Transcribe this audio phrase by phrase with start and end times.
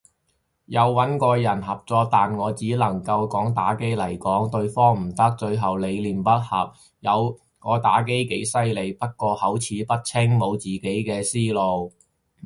[0.65, 11.93] 有穩過人合作，但我只能夠講打機來講，對方唔得，最後理念不合，有個打機几犀利，不過口齒不清，無自己嘅思路。